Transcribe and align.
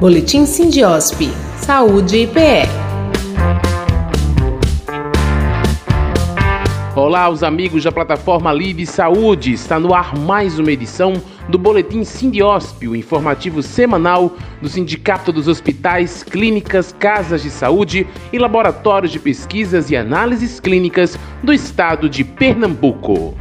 Boletim 0.00 0.46
Sindiosp. 0.46 1.28
Saúde 1.58 2.20
e 2.20 2.26
PE. 2.26 2.62
Olá, 6.96 7.28
os 7.28 7.42
amigos 7.42 7.84
da 7.84 7.92
plataforma 7.92 8.50
Live 8.50 8.86
Saúde. 8.86 9.52
Está 9.52 9.78
no 9.78 9.92
ar 9.92 10.16
mais 10.16 10.58
uma 10.58 10.72
edição 10.72 11.12
do 11.50 11.58
Boletim 11.58 12.02
Sindiosp, 12.02 12.88
o 12.88 12.96
informativo 12.96 13.62
semanal 13.62 14.34
do 14.62 14.70
Sindicato 14.70 15.30
dos 15.30 15.46
Hospitais, 15.46 16.22
Clínicas, 16.22 16.94
Casas 16.98 17.42
de 17.42 17.50
Saúde 17.50 18.06
e 18.32 18.38
Laboratórios 18.38 19.12
de 19.12 19.18
Pesquisas 19.18 19.90
e 19.90 19.96
Análises 19.96 20.60
Clínicas 20.60 21.18
do 21.42 21.52
Estado 21.52 22.08
de 22.08 22.24
Pernambuco. 22.24 23.36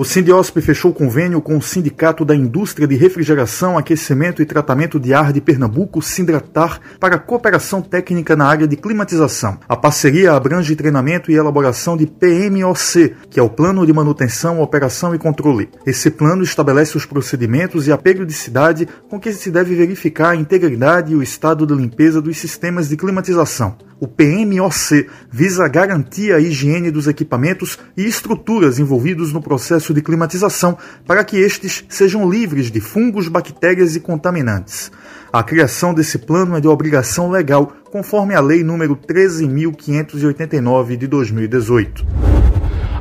O 0.00 0.04
Sindiosp 0.06 0.58
fechou 0.62 0.94
convênio 0.94 1.42
com 1.42 1.58
o 1.58 1.60
Sindicato 1.60 2.24
da 2.24 2.34
Indústria 2.34 2.88
de 2.88 2.96
Refrigeração, 2.96 3.76
Aquecimento 3.76 4.40
e 4.40 4.46
Tratamento 4.46 4.98
de 4.98 5.12
Ar 5.12 5.30
de 5.30 5.42
Pernambuco, 5.42 6.00
Sindratar, 6.00 6.80
para 6.98 7.18
cooperação 7.18 7.82
técnica 7.82 8.34
na 8.34 8.46
área 8.46 8.66
de 8.66 8.76
climatização. 8.76 9.58
A 9.68 9.76
parceria 9.76 10.32
abrange 10.32 10.74
treinamento 10.74 11.30
e 11.30 11.34
elaboração 11.34 11.98
de 11.98 12.06
PMOC, 12.06 13.14
que 13.28 13.38
é 13.38 13.42
o 13.42 13.50
Plano 13.50 13.84
de 13.84 13.92
Manutenção, 13.92 14.62
Operação 14.62 15.14
e 15.14 15.18
Controle. 15.18 15.68
Esse 15.84 16.10
plano 16.10 16.42
estabelece 16.42 16.96
os 16.96 17.04
procedimentos 17.04 17.86
e 17.86 17.92
a 17.92 17.98
periodicidade 17.98 18.88
com 19.06 19.20
que 19.20 19.34
se 19.34 19.50
deve 19.50 19.74
verificar 19.74 20.30
a 20.30 20.36
integridade 20.36 21.12
e 21.12 21.16
o 21.16 21.22
estado 21.22 21.66
de 21.66 21.74
limpeza 21.74 22.22
dos 22.22 22.38
sistemas 22.38 22.88
de 22.88 22.96
climatização. 22.96 23.76
O 24.00 24.08
PMOC 24.08 25.06
visa 25.30 25.68
garantir 25.68 26.32
a 26.32 26.40
higiene 26.40 26.90
dos 26.90 27.06
equipamentos 27.06 27.78
e 27.94 28.06
estruturas 28.06 28.78
envolvidos 28.78 29.30
no 29.30 29.42
processo 29.42 29.89
de 29.92 30.02
climatização 30.02 30.78
para 31.06 31.24
que 31.24 31.36
estes 31.36 31.84
sejam 31.88 32.28
livres 32.28 32.70
de 32.70 32.80
fungos, 32.80 33.28
bactérias 33.28 33.96
e 33.96 34.00
contaminantes. 34.00 34.90
A 35.32 35.42
criação 35.42 35.94
desse 35.94 36.18
plano 36.18 36.56
é 36.56 36.60
de 36.60 36.68
obrigação 36.68 37.30
legal, 37.30 37.72
conforme 37.90 38.34
a 38.34 38.40
Lei 38.40 38.62
nº 38.62 38.96
13.589 38.96 40.96
de 40.96 41.06
2018. 41.06 42.29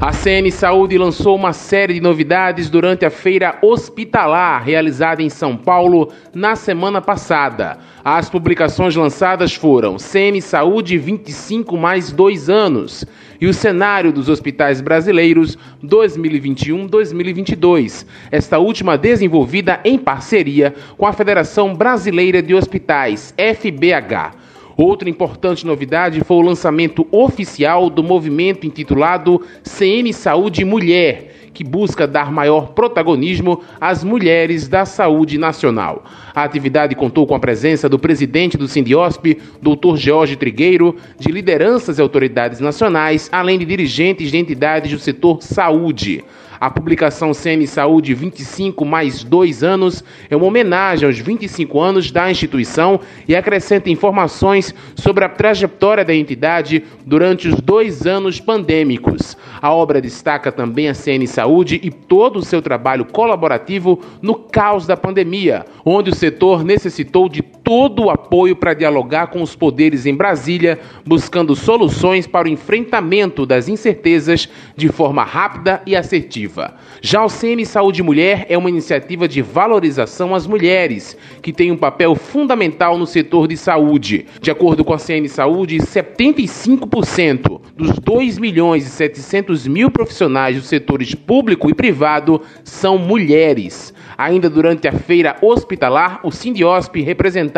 A 0.01 0.13
CN 0.13 0.49
Saúde 0.49 0.97
lançou 0.97 1.35
uma 1.35 1.51
série 1.51 1.95
de 1.95 1.99
novidades 1.99 2.69
durante 2.69 3.05
a 3.05 3.09
feira 3.09 3.57
hospitalar 3.61 4.63
realizada 4.63 5.21
em 5.21 5.29
São 5.29 5.57
Paulo 5.57 6.07
na 6.33 6.55
semana 6.55 7.01
passada. 7.01 7.77
As 8.01 8.29
publicações 8.29 8.95
lançadas 8.95 9.53
foram 9.53 9.99
CN 9.99 10.41
Saúde 10.41 10.97
25 10.97 11.75
mais 11.75 12.13
2 12.13 12.49
anos 12.49 13.03
e 13.41 13.47
o 13.47 13.53
cenário 13.53 14.13
dos 14.13 14.29
hospitais 14.29 14.79
brasileiros 14.79 15.57
2021-2022. 15.83 18.05
Esta 18.31 18.57
última 18.57 18.97
desenvolvida 18.97 19.81
em 19.83 19.97
parceria 19.97 20.73
com 20.97 21.05
a 21.05 21.11
Federação 21.11 21.75
Brasileira 21.75 22.41
de 22.41 22.55
Hospitais, 22.55 23.33
FBH. 23.37 24.47
Outra 24.81 25.09
importante 25.09 25.67
novidade 25.67 26.21
foi 26.21 26.37
o 26.37 26.41
lançamento 26.41 27.05
oficial 27.11 27.89
do 27.89 28.01
movimento 28.01 28.65
intitulado 28.65 29.41
CN 29.61 30.13
Saúde 30.13 30.63
Mulher, 30.63 31.49
que 31.53 31.65
busca 31.65 32.07
dar 32.07 32.31
maior 32.31 32.69
protagonismo 32.69 33.59
às 33.81 34.05
mulheres 34.05 34.69
da 34.69 34.85
saúde 34.85 35.37
nacional. 35.37 36.05
A 36.33 36.45
atividade 36.45 36.95
contou 36.95 37.27
com 37.27 37.35
a 37.35 37.39
presença 37.41 37.89
do 37.89 37.99
presidente 37.99 38.57
do 38.57 38.69
Sindiosp, 38.69 39.37
Dr. 39.61 39.97
Jorge 39.97 40.37
Trigueiro, 40.37 40.95
de 41.19 41.29
lideranças 41.29 41.99
e 41.99 42.01
autoridades 42.01 42.61
nacionais, 42.61 43.27
além 43.33 43.59
de 43.59 43.65
dirigentes 43.65 44.31
de 44.31 44.37
entidades 44.37 44.93
do 44.93 44.99
setor 44.99 45.41
saúde. 45.41 46.23
A 46.59 46.69
publicação 46.69 47.31
CM 47.31 47.65
Saúde 47.65 48.13
25 48.13 48.83
mais 48.83 49.23
2 49.23 49.63
anos 49.63 50.03
é 50.29 50.35
uma 50.35 50.45
homenagem 50.45 51.07
aos 51.07 51.17
25 51.17 51.79
anos 51.79 52.11
da 52.11 52.29
instituição 52.29 52.99
e 53.25 53.33
acrescenta 53.33 53.89
informações 53.89 54.75
sobre 54.93 55.23
a 55.23 55.29
trajetória 55.29 56.03
da 56.03 56.13
entidade 56.13 56.83
durante 57.05 57.47
os 57.47 57.61
dois 57.61 58.05
anos 58.05 58.41
pandêmicos. 58.41 59.37
A 59.61 59.73
obra 59.73 60.01
destaca 60.01 60.51
também 60.51 60.89
a 60.89 60.93
CN 60.93 61.25
Saúde 61.27 61.79
e 61.81 61.89
todo 61.89 62.39
o 62.39 62.43
seu 62.43 62.61
trabalho 62.61 63.05
colaborativo 63.05 64.01
no 64.21 64.35
caos 64.35 64.85
da 64.85 64.97
pandemia, 64.97 65.65
onde 65.85 66.09
o 66.09 66.15
setor 66.15 66.65
necessitou 66.65 67.29
de 67.29 67.41
todo 67.69 68.05
o 68.05 68.09
apoio 68.09 68.55
para 68.55 68.73
dialogar 68.73 69.27
com 69.27 69.43
os 69.43 69.55
poderes 69.55 70.07
em 70.07 70.15
Brasília, 70.15 70.79
buscando 71.05 71.55
soluções 71.55 72.25
para 72.25 72.47
o 72.47 72.51
enfrentamento 72.51 73.45
das 73.45 73.67
incertezas 73.67 74.49
de 74.75 74.89
forma 74.89 75.23
rápida 75.23 75.79
e 75.85 75.95
assertiva. 75.95 76.73
Já 76.99 77.23
o 77.23 77.29
CN 77.29 77.63
Saúde 77.67 78.01
Mulher 78.01 78.47
é 78.49 78.57
uma 78.57 78.71
iniciativa 78.71 79.27
de 79.27 79.43
valorização 79.43 80.33
às 80.33 80.47
mulheres, 80.47 81.15
que 81.43 81.53
tem 81.53 81.71
um 81.71 81.77
papel 81.77 82.15
fundamental 82.15 82.97
no 82.97 83.05
setor 83.05 83.47
de 83.47 83.55
saúde. 83.55 84.25
De 84.41 84.49
acordo 84.49 84.83
com 84.83 84.95
a 84.95 84.97
CN 84.97 85.29
Saúde, 85.29 85.77
75% 85.77 87.61
dos 87.77 87.99
2 87.99 88.39
milhões 88.39 88.87
e 88.87 88.89
700 88.89 89.67
mil 89.67 89.91
profissionais 89.91 90.55
dos 90.55 90.65
setores 90.65 91.13
público 91.13 91.69
e 91.69 91.75
privado 91.75 92.41
são 92.63 92.97
mulheres. 92.97 93.93
Ainda 94.17 94.49
durante 94.49 94.87
a 94.87 94.91
feira 94.91 95.37
hospitalar, 95.41 96.19
o 96.23 96.31
Sindiosp, 96.31 96.99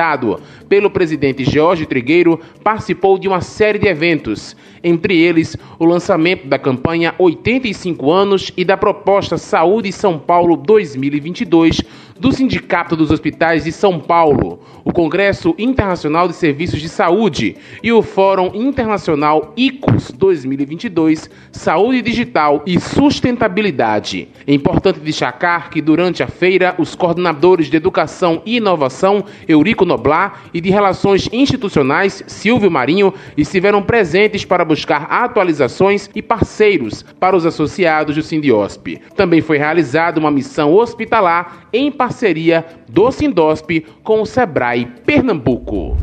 representado 0.02 0.40
pelo 0.68 0.90
presidente 0.90 1.44
Jorge 1.44 1.86
Trigueiro, 1.86 2.40
participou 2.64 3.20
de 3.20 3.28
uma 3.28 3.42
série 3.42 3.78
de 3.78 3.88
eventos, 3.88 4.56
entre 4.84 5.18
eles 5.18 5.56
o 5.78 5.86
lançamento 5.86 6.48
da 6.48 6.58
campanha 6.58 7.14
85 7.20 8.12
anos 8.12 8.52
e 8.58 8.66
da 8.66 8.76
proposta 8.76 9.38
Saúde 9.38 9.92
São 9.92 10.18
Paulo 10.18 10.58
2022 10.58 11.82
do 12.22 12.32
Sindicato 12.32 12.96
dos 12.96 13.10
Hospitais 13.10 13.64
de 13.64 13.72
São 13.72 14.00
Paulo, 14.00 14.60
o 14.86 14.94
Congresso 14.94 15.56
Internacional 15.58 16.28
de 16.28 16.36
Serviços 16.36 16.80
de 16.80 16.88
Saúde 16.88 17.58
e 17.82 17.92
o 17.92 18.04
Fórum 18.04 18.52
Internacional 18.54 19.52
ICOS 19.58 20.12
2022 20.12 21.28
Saúde 21.52 22.00
Digital 22.04 22.62
e 22.68 22.80
Sustentabilidade. 22.80 24.30
É 24.46 24.54
importante 24.54 25.00
destacar 25.00 25.72
que 25.72 25.82
durante 25.82 26.22
a 26.22 26.28
feira, 26.28 26.76
os 26.78 26.94
coordenadores 26.94 27.72
de 27.72 27.78
Educação 27.78 28.44
e 28.46 28.58
Inovação, 28.58 29.26
Eurico 29.48 29.84
Noblar, 29.84 30.44
e 30.54 30.62
de 30.62 30.70
Relações 30.70 31.28
Institucionais, 31.34 32.24
Silvio 32.28 32.70
Marinho, 32.70 33.16
estiveram 33.36 33.82
presentes 33.82 34.46
para 34.46 34.64
buscar 34.64 35.08
atualizações 35.10 36.08
e 36.14 36.22
parceiros 36.22 37.04
para 37.20 37.36
os 37.36 37.48
associados 37.48 38.16
do 38.16 38.22
Sindiosp. 38.22 39.02
Também 39.16 39.42
foi 39.42 39.58
realizada 39.58 40.20
uma 40.20 40.30
missão 40.30 40.72
hospitalar 40.72 41.68
em 41.74 41.92
parceria 41.92 42.11
parceria 42.12 42.66
do 42.90 43.10
Sindosp 43.10 43.86
com 44.04 44.22
o 44.22 44.26
Sebrae 44.26 44.86
Pernambuco. 45.06 45.96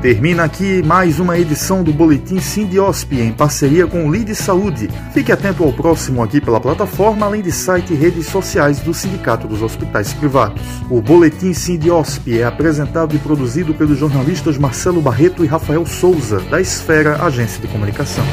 Termina 0.00 0.44
aqui 0.44 0.82
mais 0.82 1.18
uma 1.18 1.38
edição 1.38 1.82
do 1.82 1.92
Boletim 1.92 2.38
Sindiosp 2.38 3.12
em 3.12 3.32
parceria 3.32 3.86
com 3.86 4.06
o 4.06 4.10
Lide 4.10 4.34
Saúde. 4.34 4.88
Fique 5.12 5.30
atento 5.30 5.62
ao 5.62 5.72
próximo 5.72 6.22
aqui 6.22 6.40
pela 6.40 6.60
plataforma, 6.60 7.26
além 7.26 7.42
de 7.42 7.52
site 7.52 7.92
e 7.92 7.96
redes 7.96 8.26
sociais 8.26 8.78
do 8.78 8.94
Sindicato 8.94 9.46
dos 9.46 9.60
Hospitais 9.60 10.14
Privados. 10.14 10.62
O 10.88 11.02
Boletim 11.02 11.52
Sindiosp 11.52 12.28
é 12.28 12.44
apresentado 12.44 13.14
e 13.14 13.18
produzido 13.18 13.74
pelos 13.74 13.98
jornalistas 13.98 14.56
Marcelo 14.56 15.02
Barreto 15.02 15.44
e 15.44 15.48
Rafael 15.48 15.84
Souza, 15.84 16.40
da 16.42 16.60
Esfera 16.60 17.22
Agência 17.22 17.60
de 17.60 17.66
Comunicação. 17.68 18.24